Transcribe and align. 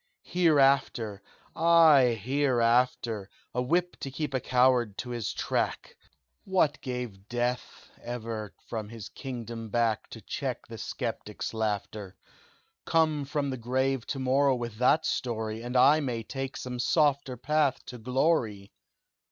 "'Hereafter!' 0.23 1.21
Ay 1.55 2.19
hereafter! 2.19 3.29
A 3.53 3.61
whip 3.61 3.95
to 3.99 4.09
keep 4.09 4.33
a 4.33 4.39
coward 4.39 4.97
to 4.97 5.11
his 5.11 5.31
track! 5.31 5.95
What 6.43 6.81
gave 6.81 7.29
Death 7.29 7.87
ever 8.01 8.51
from 8.67 8.89
his 8.89 9.09
kingdom 9.09 9.69
back 9.69 10.09
To 10.09 10.19
check 10.19 10.65
the 10.65 10.79
sceptic's 10.79 11.53
laughter? 11.53 12.15
Come 12.83 13.25
from 13.25 13.51
the 13.51 13.57
grave 13.57 14.07
to 14.07 14.17
morrow 14.17 14.55
with 14.55 14.77
that 14.79 15.05
story, 15.05 15.61
And 15.61 15.77
I 15.77 15.99
may 15.99 16.23
take 16.23 16.57
some 16.57 16.79
softer 16.79 17.37
path 17.37 17.85
to 17.85 17.99
glory. 17.99 18.71